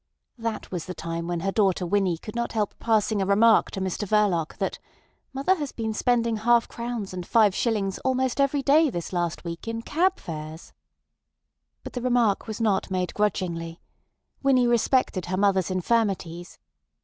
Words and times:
That 0.39 0.71
was 0.71 0.85
the 0.85 0.95
time 0.95 1.27
when 1.27 1.41
her 1.41 1.51
daughter 1.51 1.85
Winnie 1.85 2.17
could 2.17 2.35
not 2.35 2.53
help 2.53 2.73
passing 2.79 3.21
a 3.21 3.25
remark 3.27 3.69
to 3.69 3.79
Mr 3.79 4.07
Verloc 4.07 4.57
that 4.57 4.79
"mother 5.31 5.53
has 5.53 5.71
been 5.71 5.93
spending 5.93 6.37
half 6.37 6.67
crowns 6.67 7.13
and 7.13 7.23
five 7.23 7.53
shillings 7.53 7.99
almost 7.99 8.41
every 8.41 8.63
day 8.63 8.89
this 8.89 9.13
last 9.13 9.43
week 9.43 9.67
in 9.67 9.83
cab 9.83 10.19
fares." 10.19 10.73
But 11.83 11.93
the 11.93 12.01
remark 12.01 12.47
was 12.47 12.59
not 12.59 12.89
made 12.89 13.13
grudgingly. 13.13 13.79
Winnie 14.41 14.65
respected 14.65 15.27
her 15.27 15.37
mother's 15.37 15.69
infirmities. 15.69 16.57